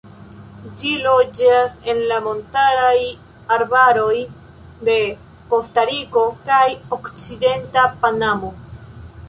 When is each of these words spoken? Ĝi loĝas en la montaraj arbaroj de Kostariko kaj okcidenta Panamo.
Ĝi 0.77 0.93
loĝas 1.01 1.75
en 1.93 1.99
la 2.11 2.17
montaraj 2.27 2.95
arbaroj 3.57 4.17
de 4.89 4.97
Kostariko 5.53 6.27
kaj 6.51 6.65
okcidenta 6.99 7.85
Panamo. 8.07 8.51